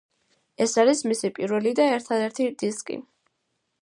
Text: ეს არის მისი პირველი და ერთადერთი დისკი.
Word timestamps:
ეს 0.65 0.71
არის 0.83 1.03
მისი 1.11 1.31
პირველი 1.35 1.75
და 1.81 1.85
ერთადერთი 1.99 2.49
დისკი. 2.63 2.99